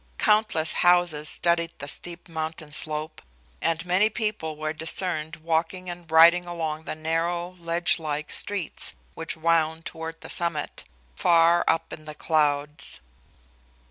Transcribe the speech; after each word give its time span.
Countless 0.17 0.73
houses 0.81 1.29
studded 1.29 1.73
the 1.77 1.87
steep 1.87 2.27
mountain 2.27 2.71
slope, 2.71 3.21
and 3.61 3.85
many 3.85 4.09
people 4.09 4.55
were 4.57 4.73
discerned 4.73 5.35
walking 5.35 5.91
and 5.91 6.09
riding 6.09 6.47
along 6.47 6.85
the 6.85 6.95
narrow, 6.95 7.51
ledge 7.59 7.99
like 7.99 8.31
streets 8.31 8.95
which 9.13 9.37
wound 9.37 9.85
toward 9.85 10.19
the 10.21 10.27
summit, 10.29 10.85
far 11.15 11.63
up 11.67 11.93
in 11.93 12.05
the 12.05 12.15
clouds. 12.15 12.99